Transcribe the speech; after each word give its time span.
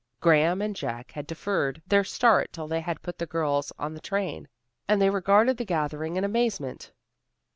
Graham 0.19 0.63
and 0.63 0.75
Jack 0.75 1.11
had 1.11 1.27
deferred 1.27 1.79
their 1.85 2.03
start 2.03 2.51
till 2.51 2.67
they 2.67 2.81
had 2.81 3.03
put 3.03 3.19
the 3.19 3.27
girls 3.27 3.71
on 3.77 3.93
the 3.93 4.01
train, 4.01 4.47
and 4.87 4.99
they 4.99 5.11
regarded 5.11 5.57
the 5.57 5.63
gathering 5.63 6.15
in 6.15 6.23
amazement. 6.23 6.91